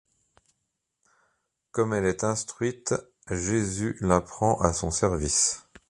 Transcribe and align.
Comme 1.71 1.93
elle 1.93 2.07
est 2.07 2.23
instruite, 2.23 2.95
Jésus 3.29 3.97
la 4.01 4.19
prend 4.19 4.59
à 4.59 4.73
son 4.73 4.89
service. 4.89 5.69